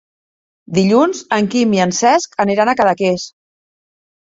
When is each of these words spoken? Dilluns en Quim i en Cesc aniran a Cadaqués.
Dilluns 0.77 1.21
en 1.37 1.51
Quim 1.51 1.77
i 1.77 1.83
en 1.85 1.95
Cesc 1.99 2.41
aniran 2.47 2.73
a 2.73 2.77
Cadaqués. 2.83 3.29